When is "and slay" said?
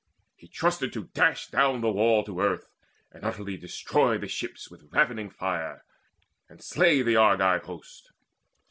6.49-7.03